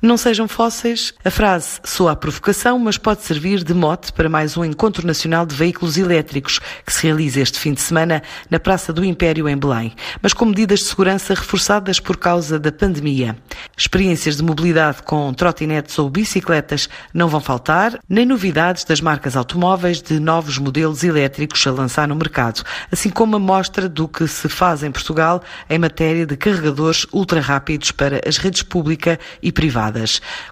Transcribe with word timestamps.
Não 0.00 0.16
sejam 0.16 0.46
fósseis. 0.46 1.12
A 1.24 1.30
frase 1.30 1.80
soa 1.82 2.12
a 2.12 2.16
provocação, 2.16 2.78
mas 2.78 2.96
pode 2.96 3.22
servir 3.22 3.64
de 3.64 3.74
mote 3.74 4.12
para 4.12 4.28
mais 4.28 4.56
um 4.56 4.64
encontro 4.64 5.04
nacional 5.04 5.44
de 5.44 5.56
veículos 5.56 5.98
elétricos 5.98 6.60
que 6.86 6.92
se 6.92 7.08
realiza 7.08 7.40
este 7.40 7.58
fim 7.58 7.74
de 7.74 7.80
semana 7.80 8.22
na 8.48 8.60
Praça 8.60 8.92
do 8.92 9.04
Império 9.04 9.48
em 9.48 9.56
Belém, 9.56 9.92
mas 10.22 10.32
com 10.32 10.44
medidas 10.44 10.78
de 10.78 10.84
segurança 10.84 11.34
reforçadas 11.34 11.98
por 11.98 12.16
causa 12.16 12.60
da 12.60 12.70
pandemia. 12.70 13.36
Experiências 13.76 14.36
de 14.36 14.44
mobilidade 14.44 15.02
com 15.02 15.34
trotinetes 15.34 15.98
ou 15.98 16.08
bicicletas 16.08 16.88
não 17.12 17.26
vão 17.26 17.40
faltar, 17.40 17.98
nem 18.08 18.24
novidades 18.24 18.84
das 18.84 19.00
marcas 19.00 19.36
automóveis 19.36 20.00
de 20.00 20.20
novos 20.20 20.58
modelos 20.58 21.02
elétricos 21.02 21.66
a 21.66 21.72
lançar 21.72 22.06
no 22.06 22.14
mercado, 22.14 22.62
assim 22.92 23.10
como 23.10 23.34
a 23.34 23.40
mostra 23.40 23.88
do 23.88 24.06
que 24.06 24.28
se 24.28 24.48
faz 24.48 24.84
em 24.84 24.92
Portugal 24.92 25.42
em 25.68 25.76
matéria 25.76 26.24
de 26.24 26.36
carregadores 26.36 27.04
ultra 27.12 27.40
rápidos 27.40 27.90
para 27.90 28.20
as 28.24 28.36
redes 28.36 28.62
pública 28.62 29.18
e 29.42 29.50
privada. 29.50 29.87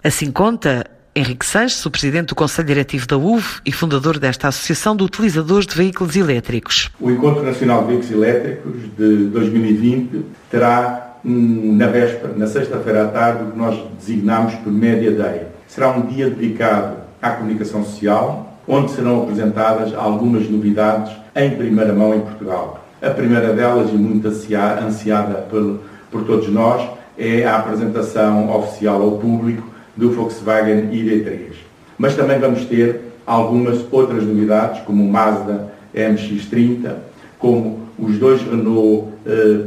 Assim 0.03 0.31
conta 0.31 0.85
Henrique 1.17 1.47
Sanches, 1.47 1.83
o 1.83 1.89
presidente 1.89 2.27
do 2.27 2.35
Conselho 2.35 2.67
Diretivo 2.67 3.07
da 3.07 3.17
UV 3.17 3.43
e 3.65 3.71
fundador 3.71 4.19
desta 4.19 4.49
Associação 4.49 4.95
de 4.95 5.03
Utilizadores 5.03 5.65
de 5.65 5.75
Veículos 5.75 6.15
Elétricos. 6.15 6.91
O 6.99 7.09
Encontro 7.09 7.41
Nacional 7.41 7.81
de 7.81 7.87
Veículos 7.87 8.11
Elétricos 8.11 8.73
de 8.95 9.25
2020 9.29 10.25
terá 10.51 11.15
hum, 11.25 11.75
na 11.75 11.87
véspera, 11.87 12.33
na 12.37 12.45
sexta-feira 12.45 13.05
à 13.05 13.07
tarde, 13.07 13.45
o 13.45 13.51
que 13.51 13.57
nós 13.57 13.79
designamos 13.97 14.53
por 14.55 14.71
Media 14.71 15.11
Day. 15.11 15.47
Será 15.67 15.89
um 15.89 16.05
dia 16.05 16.29
dedicado 16.29 16.97
à 17.19 17.31
comunicação 17.31 17.83
social, 17.83 18.55
onde 18.67 18.91
serão 18.91 19.23
apresentadas 19.23 19.95
algumas 19.95 20.47
novidades 20.47 21.11
em 21.35 21.49
primeira 21.49 21.93
mão 21.93 22.13
em 22.13 22.21
Portugal. 22.21 22.85
A 23.01 23.09
primeira 23.09 23.53
delas, 23.53 23.89
e 23.89 23.93
muito 23.93 24.27
ansiada 24.27 25.33
por, 25.49 25.79
por 26.11 26.25
todos 26.25 26.47
nós, 26.49 26.87
é 27.17 27.45
a 27.45 27.57
apresentação 27.57 28.55
oficial 28.55 29.01
ao 29.01 29.11
público 29.17 29.63
do 29.95 30.11
Volkswagen 30.11 30.89
ID3. 30.91 31.53
Mas 31.97 32.15
também 32.15 32.39
vamos 32.39 32.65
ter 32.65 33.01
algumas 33.25 33.85
outras 33.91 34.23
novidades, 34.23 34.81
como 34.81 35.03
o 35.03 35.11
Mazda 35.11 35.67
MX-30, 35.95 36.93
como 37.39 37.79
os 37.97 38.17
dois 38.17 38.41
Renault 38.43 39.07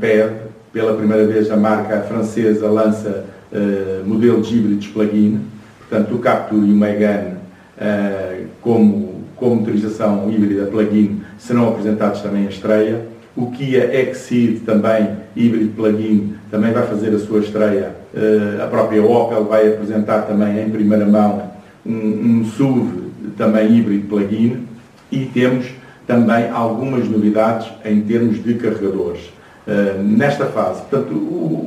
PEV, 0.00 0.50
pela 0.72 0.94
primeira 0.94 1.26
vez 1.26 1.50
a 1.50 1.56
marca 1.56 2.00
francesa 2.02 2.68
lança 2.68 3.24
uh, 3.52 4.06
modelos 4.06 4.50
híbridos 4.52 4.86
plug-in, 4.88 5.40
portanto 5.78 6.14
o 6.14 6.18
Captur 6.18 6.58
e 6.58 6.72
o 6.72 6.76
Megane 6.76 7.34
uh, 7.76 8.46
como, 8.60 9.24
como 9.36 9.56
motorização 9.56 10.30
híbrida 10.30 10.66
plug-in 10.66 11.20
serão 11.38 11.68
apresentados 11.68 12.20
também 12.20 12.46
à 12.46 12.50
estreia. 12.50 13.06
O 13.36 13.50
Kia 13.50 13.90
Exceed 14.00 14.60
também, 14.64 15.08
híbrido 15.36 15.74
plug-in, 15.74 16.34
também 16.50 16.72
vai 16.72 16.86
fazer 16.86 17.14
a 17.14 17.18
sua 17.18 17.40
estreia. 17.40 17.94
Uh, 18.12 18.62
a 18.62 18.66
própria 18.66 19.02
Opel 19.02 19.44
vai 19.44 19.68
apresentar 19.68 20.22
também 20.22 20.60
em 20.60 20.70
primeira 20.70 21.06
mão 21.06 21.50
um, 21.86 22.40
um 22.40 22.44
SUV 22.44 23.10
também 23.36 23.78
híbrido 23.78 24.08
plug-in 24.08 24.66
e 25.10 25.26
temos 25.26 25.66
também 26.06 26.50
algumas 26.50 27.08
novidades 27.08 27.70
em 27.84 28.00
termos 28.00 28.42
de 28.42 28.54
carregadores. 28.54 29.30
Uh, 29.66 30.02
nesta 30.02 30.46
fase, 30.46 30.82
portanto, 30.82 31.14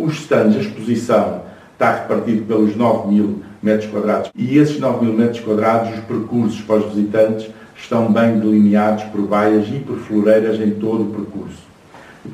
os 0.04 0.20
stands, 0.20 0.58
a 0.58 0.60
exposição 0.60 1.42
está 1.74 1.94
repartido 1.96 2.46
pelos 2.46 2.76
9 2.76 3.08
mil 3.14 3.42
metros 3.62 3.90
quadrados 3.90 4.32
e 4.36 4.58
esses 4.58 4.80
9 4.80 5.06
mil 5.06 5.14
metros 5.14 5.40
quadrados, 5.40 5.98
os 5.98 6.04
percursos 6.04 6.62
para 6.62 6.78
os 6.78 6.94
visitantes 6.94 7.50
estão 7.78 8.12
bem 8.12 8.40
delineados 8.40 9.04
por 9.06 9.26
vaias 9.26 9.68
e 9.68 9.80
por 9.80 9.98
floreiras 9.98 10.60
em 10.60 10.72
todo 10.72 11.04
o 11.04 11.14
percurso. 11.14 11.73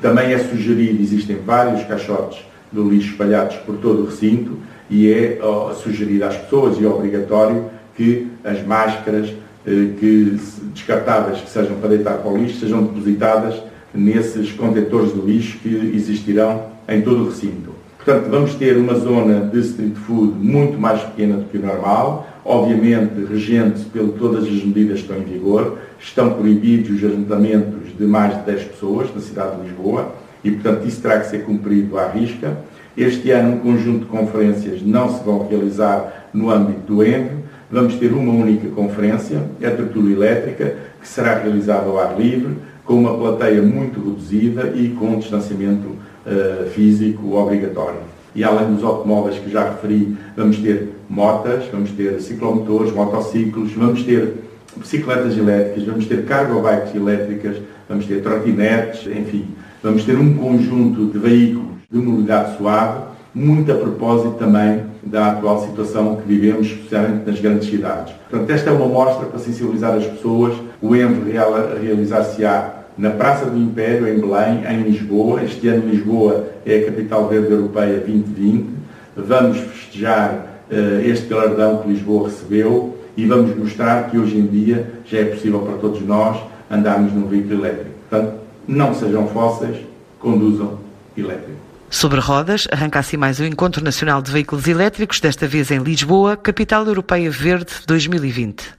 Também 0.00 0.32
é 0.32 0.38
sugerido, 0.38 1.02
existem 1.02 1.36
vários 1.44 1.84
caixotes 1.84 2.38
de 2.72 2.80
lixo 2.80 3.10
espalhados 3.10 3.56
por 3.56 3.76
todo 3.76 4.02
o 4.02 4.06
recinto 4.06 4.58
e 4.88 5.10
é 5.10 5.38
sugerido 5.82 6.24
às 6.24 6.36
pessoas 6.36 6.78
e 6.78 6.84
é 6.84 6.88
obrigatório 6.88 7.66
que 7.96 8.28
as 8.44 8.64
máscaras 8.64 9.32
eh, 9.66 9.90
que, 9.98 10.38
descartáveis 10.72 11.40
que 11.40 11.50
sejam 11.50 11.76
para 11.76 11.90
deitar 11.90 12.18
para 12.18 12.30
o 12.30 12.36
lixo 12.36 12.60
sejam 12.60 12.84
depositadas 12.84 13.60
nesses 13.92 14.52
contentores 14.52 15.12
de 15.12 15.20
lixo 15.20 15.58
que 15.58 15.92
existirão 15.94 16.66
em 16.88 17.02
todo 17.02 17.22
o 17.22 17.28
recinto. 17.28 17.74
Portanto, 17.96 18.30
vamos 18.30 18.54
ter 18.54 18.76
uma 18.78 18.94
zona 18.94 19.40
de 19.40 19.58
street 19.60 19.94
food 19.94 20.32
muito 20.38 20.78
mais 20.78 21.02
pequena 21.02 21.36
do 21.36 21.44
que 21.44 21.58
o 21.58 21.60
normal, 21.60 22.26
obviamente 22.44 23.24
regente 23.24 23.84
pelo 23.86 24.12
todas 24.12 24.44
as 24.44 24.64
medidas 24.64 25.00
que 25.00 25.06
estão 25.06 25.18
em 25.18 25.24
vigor, 25.24 25.78
estão 25.98 26.32
proibidos 26.34 26.90
os 26.90 27.04
ajuntamentos 27.04 27.96
de 27.96 28.04
mais 28.04 28.36
de 28.38 28.44
10 28.44 28.64
pessoas 28.64 29.14
na 29.14 29.20
cidade 29.20 29.56
de 29.56 29.68
Lisboa 29.68 30.14
e, 30.42 30.50
portanto, 30.50 30.86
isso 30.86 31.00
terá 31.02 31.20
que 31.20 31.26
ser 31.26 31.44
cumprido 31.44 31.98
à 31.98 32.08
risca. 32.08 32.58
Este 32.96 33.30
ano, 33.30 33.56
um 33.56 33.58
conjunto 33.58 34.00
de 34.00 34.06
conferências 34.06 34.82
não 34.82 35.08
se 35.08 35.22
vão 35.22 35.46
realizar 35.46 36.30
no 36.32 36.50
âmbito 36.50 36.80
do 36.86 37.04
ENVE. 37.04 37.40
Vamos 37.70 37.94
ter 37.94 38.12
uma 38.12 38.32
única 38.32 38.68
conferência, 38.68 39.38
a 39.58 39.70
tertúlia 39.70 40.16
elétrica, 40.16 40.76
que 41.00 41.06
será 41.06 41.38
realizada 41.38 41.86
ao 41.86 41.98
ar 41.98 42.18
livre, 42.18 42.56
com 42.84 42.94
uma 42.94 43.16
plateia 43.16 43.62
muito 43.62 44.00
reduzida 44.00 44.72
e 44.74 44.88
com 44.88 45.10
um 45.10 45.18
distanciamento 45.20 45.86
uh, 45.88 46.68
físico 46.70 47.36
obrigatório. 47.36 48.00
E 48.34 48.44
além 48.44 48.74
dos 48.74 48.84
automóveis 48.84 49.38
que 49.38 49.50
já 49.50 49.68
referi, 49.68 50.16
vamos 50.36 50.58
ter 50.58 50.90
motas, 51.08 51.64
vamos 51.72 51.90
ter 51.90 52.20
ciclomotores, 52.20 52.92
motociclos, 52.92 53.72
vamos 53.72 54.02
ter 54.02 54.34
bicicletas 54.76 55.36
elétricas, 55.36 55.84
vamos 55.84 56.06
ter 56.06 56.24
cargo 56.24 56.60
bikes 56.60 56.94
elétricas, 56.94 57.56
vamos 57.88 58.06
ter 58.06 58.22
trotinetes, 58.22 59.06
enfim, 59.06 59.46
vamos 59.82 60.04
ter 60.04 60.16
um 60.16 60.34
conjunto 60.34 61.06
de 61.06 61.18
veículos 61.18 61.70
de 61.90 61.98
mobilidade 61.98 62.56
suave, 62.56 63.10
muito 63.34 63.70
a 63.72 63.74
propósito 63.74 64.34
também 64.38 64.84
da 65.02 65.32
atual 65.32 65.66
situação 65.66 66.16
que 66.16 66.28
vivemos, 66.28 66.66
especialmente 66.66 67.28
nas 67.28 67.40
grandes 67.40 67.68
cidades. 67.68 68.14
Portanto, 68.28 68.50
esta 68.50 68.70
é 68.70 68.72
uma 68.72 68.86
mostra 68.86 69.26
para 69.26 69.38
sensibilizar 69.38 69.94
as 69.94 70.04
pessoas. 70.04 70.54
O 70.80 70.94
ENV 70.94 71.32
realizar-se-á 71.80 72.79
na 73.00 73.10
Praça 73.10 73.46
do 73.46 73.56
Império, 73.56 74.06
em 74.06 74.20
Belém, 74.20 74.62
em 74.68 74.82
Lisboa. 74.82 75.42
Este 75.42 75.68
ano 75.68 75.88
Lisboa 75.88 76.46
é 76.66 76.80
a 76.80 76.84
Capital 76.84 77.28
Verde 77.28 77.50
Europeia 77.50 77.98
2020. 78.00 78.68
Vamos 79.16 79.56
festejar 79.56 80.62
uh, 80.70 81.00
este 81.02 81.26
galardão 81.26 81.78
que 81.78 81.88
Lisboa 81.88 82.28
recebeu 82.28 82.98
e 83.16 83.24
vamos 83.24 83.56
mostrar 83.56 84.10
que 84.10 84.18
hoje 84.18 84.36
em 84.36 84.46
dia 84.46 84.86
já 85.06 85.18
é 85.18 85.24
possível 85.24 85.60
para 85.60 85.78
todos 85.78 86.02
nós 86.02 86.38
andarmos 86.70 87.12
num 87.14 87.26
veículo 87.26 87.54
elétrico. 87.54 87.90
Portanto, 88.08 88.34
não 88.68 88.94
sejam 88.94 89.26
fósseis, 89.28 89.78
conduzam 90.18 90.78
elétrico. 91.16 91.58
Sobre 91.88 92.20
rodas, 92.20 92.68
arranca 92.70 92.98
assim 92.98 93.16
mais 93.16 93.40
o 93.40 93.44
Encontro 93.44 93.82
Nacional 93.82 94.20
de 94.20 94.30
Veículos 94.30 94.68
Elétricos, 94.68 95.20
desta 95.20 95.48
vez 95.48 95.70
em 95.70 95.78
Lisboa, 95.78 96.36
capital 96.36 96.86
europeia 96.86 97.30
verde 97.30 97.72
2020. 97.86 98.62